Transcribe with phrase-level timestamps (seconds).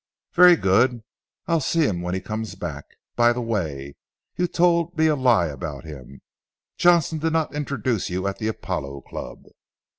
[0.33, 1.03] "Very good
[1.45, 2.85] I'll see him when he comes back.
[3.15, 3.97] By the way,
[4.35, 6.21] you told me a lie about him,
[6.75, 9.45] Johnstone did not introduce you at the Apollo Club."